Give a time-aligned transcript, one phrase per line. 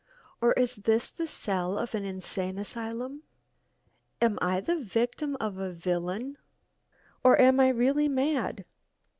[0.41, 3.21] or is this the cell of an insane asylum?
[4.19, 6.39] Am I the victim of a villain?
[7.23, 8.65] or am I really mad?